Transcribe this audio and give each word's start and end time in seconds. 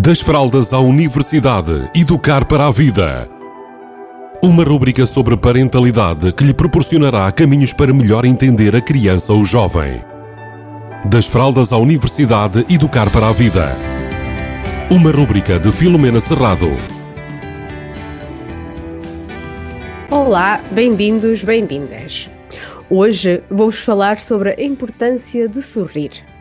Das 0.00 0.20
fraldas 0.20 0.72
à 0.72 0.78
universidade, 0.78 1.90
educar 1.92 2.44
para 2.44 2.68
a 2.68 2.70
vida. 2.70 3.28
Uma 4.40 4.62
rúbrica 4.62 5.04
sobre 5.04 5.36
parentalidade 5.36 6.32
que 6.32 6.44
lhe 6.44 6.54
proporcionará 6.54 7.32
caminhos 7.32 7.72
para 7.72 7.92
melhor 7.92 8.24
entender 8.24 8.76
a 8.76 8.80
criança 8.80 9.32
ou 9.32 9.44
jovem. 9.44 10.00
Das 11.04 11.26
fraldas 11.26 11.72
à 11.72 11.78
universidade, 11.78 12.64
educar 12.70 13.10
para 13.10 13.28
a 13.28 13.32
vida. 13.32 13.76
Uma 14.88 15.10
rúbrica 15.10 15.58
de 15.58 15.72
Filomena 15.72 16.20
Serrado. 16.20 16.70
Olá, 20.08 20.60
bem-vindos, 20.70 21.42
bem-vindas. 21.42 22.30
Hoje 22.88 23.42
vou-vos 23.50 23.80
falar 23.80 24.20
sobre 24.20 24.50
a 24.50 24.62
importância 24.62 25.48
de 25.48 25.60
sorrir. 25.60 26.37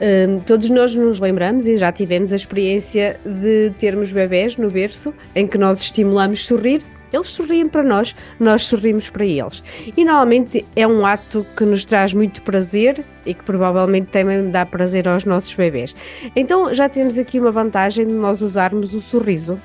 Hum, 0.00 0.38
todos 0.44 0.68
nós 0.70 0.94
nos 0.94 1.20
lembramos 1.20 1.68
e 1.68 1.76
já 1.76 1.92
tivemos 1.92 2.32
a 2.32 2.36
experiência 2.36 3.20
de 3.24 3.70
termos 3.78 4.12
bebés 4.12 4.56
no 4.56 4.70
berço 4.70 5.14
em 5.34 5.46
que 5.46 5.56
nós 5.56 5.80
estimulamos 5.80 6.44
sorrir. 6.46 6.82
Eles 7.12 7.28
sorriem 7.28 7.68
para 7.68 7.84
nós, 7.84 8.16
nós 8.40 8.64
sorrimos 8.64 9.08
para 9.08 9.24
eles. 9.24 9.62
E 9.96 10.04
normalmente 10.04 10.66
é 10.74 10.84
um 10.84 11.06
ato 11.06 11.46
que 11.56 11.64
nos 11.64 11.84
traz 11.84 12.12
muito 12.12 12.42
prazer 12.42 13.04
e 13.24 13.32
que 13.32 13.44
provavelmente 13.44 14.08
também 14.08 14.50
dá 14.50 14.66
prazer 14.66 15.06
aos 15.06 15.24
nossos 15.24 15.54
bebés. 15.54 15.94
Então 16.34 16.74
já 16.74 16.88
temos 16.88 17.16
aqui 17.16 17.38
uma 17.38 17.52
vantagem 17.52 18.04
de 18.04 18.14
nós 18.14 18.42
usarmos 18.42 18.94
o 18.94 19.00
sorriso. 19.00 19.60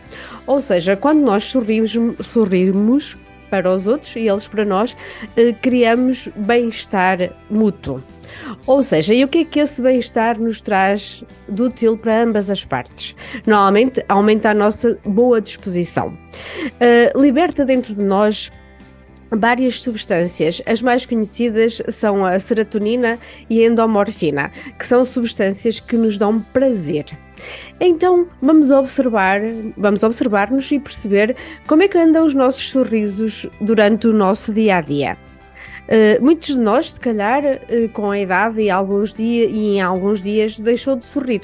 Ou 0.45 0.61
seja, 0.61 0.95
quando 0.95 1.21
nós 1.21 1.45
sorrimos, 1.45 1.97
sorrimos 2.19 3.17
para 3.49 3.71
os 3.71 3.87
outros 3.87 4.15
e 4.15 4.27
eles 4.27 4.47
para 4.47 4.65
nós, 4.65 4.95
eh, 5.35 5.53
criamos 5.53 6.29
bem-estar 6.35 7.31
mútuo. 7.49 8.01
Ou 8.65 8.83
seja, 8.83 9.13
e 9.13 9.23
o 9.23 9.27
que 9.27 9.39
é 9.39 9.45
que 9.45 9.59
esse 9.59 9.81
bem-estar 9.81 10.39
nos 10.39 10.61
traz 10.61 11.23
de 11.47 11.63
útil 11.63 11.97
para 11.97 12.23
ambas 12.23 12.49
as 12.49 12.63
partes? 12.63 13.15
Normalmente 13.45 14.03
aumenta 14.07 14.51
a 14.51 14.53
nossa 14.53 14.97
boa 15.05 15.41
disposição, 15.41 16.09
uh, 16.09 17.21
liberta 17.21 17.65
dentro 17.65 17.95
de 17.95 18.03
nós 18.03 18.51
várias 19.31 19.81
substâncias. 19.81 20.61
As 20.65 20.81
mais 20.81 21.05
conhecidas 21.05 21.81
são 21.89 22.25
a 22.25 22.37
serotonina 22.39 23.19
e 23.49 23.63
a 23.63 23.67
endomorfina, 23.67 24.51
que 24.77 24.85
são 24.85 25.03
substâncias 25.05 25.79
que 25.79 25.95
nos 25.95 26.17
dão 26.17 26.39
prazer. 26.39 27.05
Então, 27.79 28.27
vamos 28.41 28.71
observar, 28.71 29.41
vamos 29.77 30.03
observar-nos 30.03 30.71
e 30.71 30.79
perceber 30.79 31.35
como 31.67 31.83
é 31.83 31.87
que 31.87 31.97
andam 31.97 32.25
os 32.25 32.33
nossos 32.33 32.69
sorrisos 32.69 33.47
durante 33.61 34.07
o 34.07 34.13
nosso 34.13 34.53
dia 34.53 34.77
a 34.77 34.81
dia. 34.81 35.17
Uh, 35.89 36.23
muitos 36.23 36.55
de 36.55 36.59
nós, 36.59 36.91
se 36.91 36.99
calhar, 36.99 37.43
uh, 37.43 37.89
com 37.93 38.11
a 38.11 38.19
idade 38.19 38.61
e, 38.61 38.69
alguns 38.69 39.13
dias, 39.13 39.49
e 39.49 39.75
em 39.75 39.81
alguns 39.81 40.21
dias, 40.21 40.59
deixou 40.59 40.95
de 40.95 41.05
sorrir. 41.05 41.41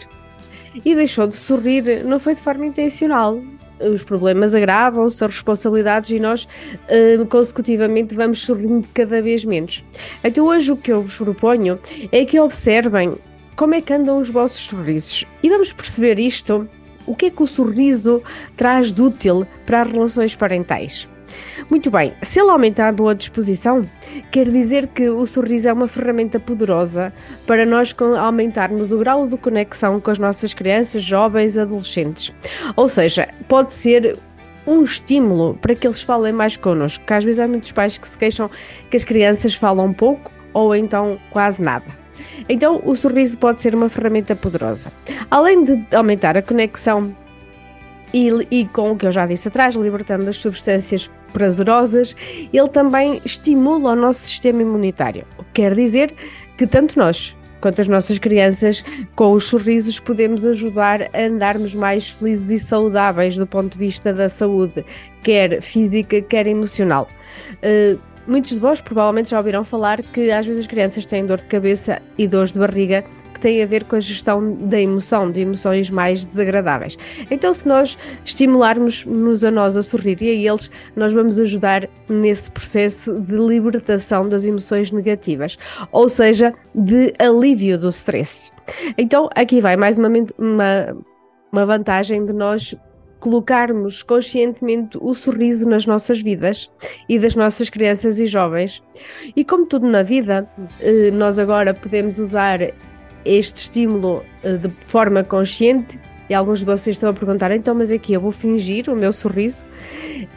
E 0.84 0.94
deixou 0.94 1.26
de 1.26 1.36
sorrir 1.36 2.04
não 2.04 2.20
foi 2.20 2.36
de 2.36 2.42
forma 2.42 2.66
intencional. 2.66 3.42
Os 3.80 4.04
problemas 4.04 4.56
agravam-se, 4.56 5.24
as 5.24 5.32
responsabilidades 5.32 6.10
e 6.12 6.20
nós, 6.20 6.44
uh, 6.44 7.26
consecutivamente, 7.28 8.16
vamos 8.16 8.42
sorrindo 8.42 8.88
cada 8.94 9.22
vez 9.22 9.44
menos. 9.44 9.84
Então, 10.24 10.46
hoje 10.46 10.72
o 10.72 10.78
que 10.78 10.92
eu 10.92 11.02
vos 11.02 11.18
proponho 11.18 11.80
é 12.12 12.24
que 12.26 12.40
observem 12.40 13.14
como 13.56 13.76
é 13.76 13.82
que 13.82 13.94
andam 13.94 14.20
os 14.20 14.30
vossos 14.30 14.60
sorrisos. 14.60 15.26
E 15.42 15.50
vamos 15.50 15.72
perceber 15.72 16.20
isto, 16.20 16.68
o 17.06 17.16
que 17.16 17.28
é 17.28 17.30
que 17.30 17.44
o 17.44 17.48
sorriso 17.48 18.22
traz 18.56 18.92
de 18.92 19.02
útil 19.02 19.46
para 19.66 19.82
as 19.82 19.92
relações 19.92 20.36
parentais. 20.36 21.08
Muito 21.70 21.90
bem, 21.90 22.14
se 22.22 22.40
ele 22.40 22.50
aumentar 22.50 22.90
a 22.90 22.92
boa 22.92 23.16
disposição, 23.16 23.90
quer 24.32 24.50
dizer 24.50 24.88
que 24.88 25.10
o 25.10 25.26
sorriso 25.26 25.70
é 25.70 25.74
uma 25.74 25.88
ferramenta 25.88 26.40
poderosa 26.40 27.14
para 27.46 27.66
nós 27.66 27.96
aumentarmos 28.20 28.92
o 28.92 28.98
grau 28.98 29.28
de 29.28 29.38
conexão 29.38 30.00
com 30.00 30.12
as 30.12 30.20
nossas 30.20 30.54
crianças, 30.54 31.04
jovens, 31.04 31.58
adolescentes. 31.58 32.34
Ou 32.76 32.90
seja, 32.90 33.30
pode 33.48 33.74
ser 33.74 34.18
um 34.68 34.84
estímulo 34.84 35.56
para 35.62 35.76
que 35.76 35.88
eles 35.88 36.02
falem 36.02 36.34
mais 36.34 36.58
connosco, 36.58 37.00
porque 37.00 37.14
às 37.14 37.24
vezes 37.24 37.40
há 37.40 37.48
muitos 37.48 37.72
pais 37.72 37.98
que 37.98 38.08
se 38.08 38.18
queixam 38.18 38.50
que 38.90 38.98
as 38.98 39.04
crianças 39.04 39.54
falam 39.56 39.94
pouco 39.94 40.32
ou 40.54 40.76
então 40.76 41.20
quase 41.30 41.62
nada. 41.62 41.86
Então, 42.48 42.82
o 42.86 42.96
sorriso 42.96 43.38
pode 43.38 43.62
ser 43.62 43.76
uma 43.76 43.90
ferramenta 43.90 44.36
poderosa. 44.36 44.92
Além 45.30 45.64
de 45.64 45.86
aumentar 45.94 46.38
a 46.38 46.42
conexão 46.42 47.16
e, 48.16 48.48
e, 48.50 48.66
com 48.66 48.92
o 48.92 48.98
que 48.98 49.06
eu 49.06 49.12
já 49.12 49.26
disse 49.26 49.50
atrás, 49.50 49.76
libertando 49.76 50.30
as 50.30 50.38
substâncias 50.38 51.12
prazerosas, 51.34 52.16
ele 52.54 52.70
também 52.70 53.22
estimula 53.26 53.92
o 53.92 53.96
nosso 53.96 54.22
sistema 54.22 54.62
imunitário. 54.62 55.26
O 55.38 55.44
que 55.44 55.62
quer 55.62 55.76
dizer 55.76 56.16
que 56.58 56.66
tanto 56.66 56.98
nós 56.98 57.36
quanto 57.60 57.82
as 57.82 57.88
nossas 57.88 58.18
crianças, 58.18 58.86
com 59.16 59.32
os 59.32 59.46
sorrisos, 59.46 60.00
podemos 60.00 60.46
ajudar 60.46 61.10
a 61.14 61.22
andarmos 61.26 61.74
mais 61.76 62.10
felizes 62.12 62.52
e 62.52 62.64
saudáveis 62.64 63.36
do 63.36 63.48
ponto 63.48 63.74
de 63.74 63.80
vista 63.80 64.14
da 64.14 64.30
saúde, 64.30 64.86
quer 65.22 65.62
física, 65.62 66.22
quer 66.22 66.48
emocional. 66.48 67.10
Uh, 67.56 68.00
Muitos 68.28 68.54
de 68.54 68.60
vós 68.60 68.82
provavelmente 68.82 69.30
já 69.30 69.38
ouviram 69.38 69.64
falar 69.64 70.02
que 70.02 70.32
às 70.32 70.48
vezes 70.48 70.62
as 70.62 70.68
crianças 70.68 71.06
têm 71.06 71.26
dor 71.26 71.38
de 71.38 71.46
cabeça 71.46 72.02
e 72.18 72.26
dores 72.26 72.52
de 72.52 72.60
barriga 72.60 73.06
têm 73.46 73.62
a 73.62 73.66
ver 73.68 73.84
com 73.84 73.96
a 73.96 74.00
gestão 74.00 74.56
da 74.56 74.82
emoção, 74.82 75.30
de 75.30 75.42
emoções 75.42 75.92
mais 75.92 76.26
desagradáveis. 76.26 76.98
Então, 77.30 77.54
se 77.54 77.68
nós 77.68 77.96
estimularmos-nos 78.24 79.46
a 79.46 79.52
nós 79.52 79.78
a 79.78 79.84
sorrir 79.84 80.20
e 80.24 80.30
a 80.32 80.52
eles, 80.52 80.72
nós 80.96 81.14
vamos 81.14 81.40
ajudar 81.40 81.88
nesse 82.10 82.50
processo 82.50 83.14
de 83.22 83.36
libertação 83.36 84.28
das 84.28 84.48
emoções 84.48 84.90
negativas, 84.90 85.60
ou 85.92 86.10
seja, 86.10 86.56
de 86.74 87.14
alívio 87.20 87.78
do 87.78 87.90
stress. 87.90 88.52
Então, 88.98 89.30
aqui 89.36 89.62
vai 89.62 89.78
mais 89.78 90.00
uma, 90.00 90.10
uma, 90.40 90.98
uma 91.52 91.66
vantagem 91.68 92.26
de 92.26 92.34
nós 92.34 92.76
colocarmos 93.20 94.02
conscientemente 94.02 94.98
o 95.00 95.14
sorriso 95.14 95.70
nas 95.70 95.86
nossas 95.86 96.20
vidas 96.20 96.72
e 97.08 97.20
das 97.20 97.36
nossas 97.36 97.70
crianças 97.70 98.20
e 98.20 98.26
jovens. 98.26 98.84
E 99.36 99.46
como 99.46 99.68
tudo 99.68 99.88
na 99.88 100.02
vida, 100.02 100.50
eh, 100.80 101.12
nós 101.12 101.40
agora 101.40 101.74
podemos 101.74 102.20
usar 102.20 102.60
este 103.26 103.58
estímulo 103.58 104.24
eh, 104.44 104.58
de 104.58 104.72
forma 104.86 105.24
consciente. 105.24 106.00
E 106.28 106.34
alguns 106.34 106.60
de 106.60 106.66
vocês 106.66 106.96
estão 106.96 107.12
a 107.12 107.14
perguntar, 107.14 107.52
então, 107.52 107.76
mas 107.76 107.92
aqui 107.92 108.14
eu 108.14 108.20
vou 108.20 108.32
fingir 108.32 108.90
o 108.90 108.96
meu 108.96 109.14
sorriso? 109.14 109.64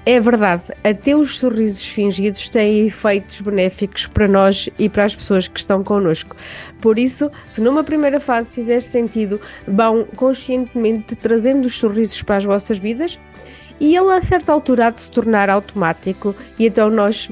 É 0.04 0.20
verdade, 0.20 0.64
até 0.84 1.16
os 1.16 1.38
sorrisos 1.38 1.82
fingidos 1.86 2.50
têm 2.50 2.86
efeitos 2.86 3.40
benéficos 3.40 4.06
para 4.06 4.28
nós 4.28 4.68
e 4.78 4.86
para 4.90 5.04
as 5.04 5.16
pessoas 5.16 5.48
que 5.48 5.58
estão 5.58 5.82
connosco. 5.82 6.36
Por 6.78 6.98
isso, 6.98 7.30
se 7.46 7.62
numa 7.62 7.82
primeira 7.82 8.20
fase 8.20 8.52
fizer 8.52 8.80
sentido, 8.80 9.40
vão 9.66 10.04
conscientemente 10.14 11.16
trazendo 11.16 11.64
os 11.64 11.78
sorrisos 11.78 12.20
para 12.20 12.36
as 12.36 12.44
vossas 12.44 12.78
vidas 12.78 13.18
e 13.80 13.96
ele 13.96 14.12
a 14.12 14.22
certa 14.22 14.52
altura 14.52 14.88
há 14.88 14.90
de 14.90 15.00
se 15.00 15.10
tornar 15.10 15.48
automático 15.48 16.34
e 16.58 16.66
então 16.66 16.90
nós 16.90 17.30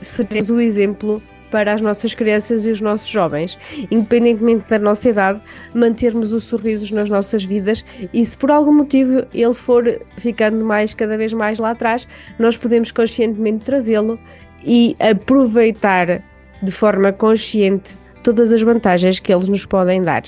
seremos 0.00 0.50
o 0.50 0.60
exemplo 0.60 1.22
para 1.52 1.74
as 1.74 1.80
nossas 1.80 2.14
crianças 2.14 2.66
e 2.66 2.70
os 2.70 2.80
nossos 2.80 3.06
jovens, 3.06 3.58
independentemente 3.90 4.68
da 4.68 4.78
nossa 4.78 5.10
idade, 5.10 5.40
mantermos 5.74 6.32
os 6.32 6.44
sorrisos 6.44 6.90
nas 6.90 7.08
nossas 7.10 7.44
vidas 7.44 7.84
e 8.12 8.24
se 8.24 8.36
por 8.36 8.50
algum 8.50 8.72
motivo 8.72 9.26
ele 9.32 9.54
for 9.54 10.00
ficando 10.16 10.64
mais 10.64 10.94
cada 10.94 11.16
vez 11.16 11.32
mais 11.34 11.58
lá 11.58 11.70
atrás, 11.70 12.08
nós 12.38 12.56
podemos 12.56 12.90
conscientemente 12.90 13.66
trazê-lo 13.66 14.18
e 14.64 14.96
aproveitar 14.98 16.22
de 16.62 16.72
forma 16.72 17.12
consciente 17.12 17.96
todas 18.22 18.50
as 18.50 18.62
vantagens 18.62 19.20
que 19.20 19.32
eles 19.32 19.48
nos 19.48 19.66
podem 19.66 20.00
dar. 20.00 20.22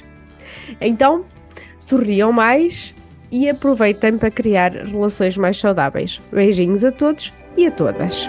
Então, 0.81 1.25
sorriam 1.79 2.33
mais 2.33 2.95
e 3.31 3.49
aproveitem 3.49 4.19
para 4.19 4.31
criar 4.31 4.73
relações 4.73 5.37
mais 5.37 5.59
saudáveis. 5.59 6.21
Beijinhos 6.31 6.85
a 6.85 6.93
todos 6.93 7.33
e 7.57 7.67
a 7.67 7.71
todas. 7.71 8.29